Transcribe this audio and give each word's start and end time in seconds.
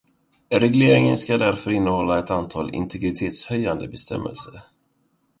Regleringen 0.51 1.17
ska 1.17 1.37
därför 1.37 1.71
innehålla 1.71 2.19
ett 2.19 2.31
antal 2.31 2.75
integritetshöjande 2.75 3.87
bestämmelser. 3.87 4.61